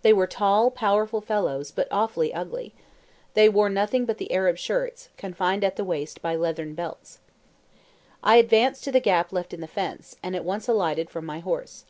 They 0.00 0.14
were 0.14 0.26
tall, 0.26 0.70
powerful 0.70 1.20
fellows, 1.20 1.70
but 1.70 1.86
awfully 1.90 2.32
ugly. 2.32 2.72
They 3.34 3.50
wore 3.50 3.68
nothing 3.68 4.06
but 4.06 4.16
the 4.16 4.32
Arab 4.32 4.56
shirts, 4.56 5.10
confined 5.18 5.62
at 5.64 5.76
the 5.76 5.84
waist 5.84 6.22
by 6.22 6.34
leathern 6.34 6.72
belts. 6.74 7.18
I 8.22 8.36
advanced 8.36 8.84
to 8.84 8.90
the 8.90 9.00
gap 9.00 9.34
left 9.34 9.52
in 9.52 9.60
the 9.60 9.68
fence, 9.68 10.16
and 10.22 10.34
at 10.34 10.46
once 10.46 10.66
alighted 10.66 11.10
from 11.10 11.26
my 11.26 11.40
horse. 11.40 11.84